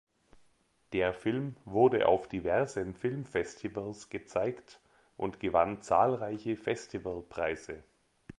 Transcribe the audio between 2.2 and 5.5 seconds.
diversen Filmfestivals gezeigt und